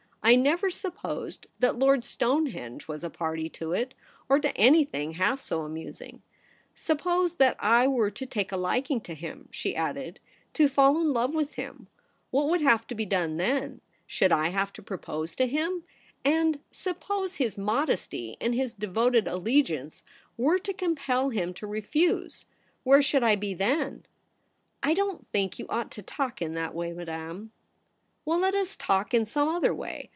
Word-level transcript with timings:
'I 0.31 0.35
never 0.35 0.69
supposed 0.69 1.47
that 1.59 1.79
Lord 1.79 2.03
Stonehenge 2.03 2.87
was 2.87 3.03
a 3.03 3.09
party 3.09 3.49
to 3.49 3.73
it, 3.73 3.95
or 4.29 4.37
to 4.39 4.55
anything 4.55 5.13
half 5.13 5.41
so 5.41 5.63
amusing. 5.63 6.21
Suppose 6.75 7.37
that 7.37 7.57
I 7.59 7.87
were 7.87 8.11
to 8.11 8.25
take 8.27 8.51
a 8.51 8.55
liking 8.55 9.01
to 9.01 9.15
him,' 9.15 9.49
she 9.51 9.75
added 9.75 10.19
—* 10.39 10.53
to 10.53 10.67
THE 10.67 10.69
PRINCESS 10.69 10.69
AT 10.69 10.69
HOME. 10.69 10.69
i8i 10.69 10.75
fall 10.93 11.01
in 11.01 11.13
love 11.13 11.33
with 11.33 11.53
him— 11.55 11.87
what 12.31 12.49
would 12.49 12.61
have 12.61 12.85
to 12.87 12.95
be 12.95 13.03
done 13.05 13.37
then? 13.37 13.81
Should 14.05 14.31
I 14.31 14.49
have 14.49 14.71
to 14.73 14.83
propose 14.83 15.35
to 15.37 15.47
him? 15.47 15.83
And 16.23 16.59
suppose 16.69 17.37
his 17.37 17.57
modesty 17.57 18.37
and 18.39 18.53
his 18.53 18.75
devoted 18.75 19.27
allegiance 19.27 20.03
were 20.37 20.59
to 20.59 20.71
compel 20.71 21.29
him 21.29 21.51
to 21.55 21.65
refuse, 21.67 22.45
where 22.83 23.01
should 23.01 23.23
I 23.23 23.35
be 23.35 23.55
then 23.55 24.05
?'* 24.61 24.83
I 24.83 24.93
don't 24.93 25.27
think 25.29 25.57
you 25.57 25.65
ought 25.67 25.89
to 25.93 26.03
talk 26.03 26.43
in 26.43 26.53
that 26.53 26.75
way, 26.75 26.93
Madame.' 26.93 27.51
* 27.85 28.23
Well, 28.23 28.37
let 28.37 28.53
us 28.53 28.77
talk 28.77 29.15
in 29.15 29.25
some 29.25 29.47
other 29.49 29.73
way. 29.73 30.09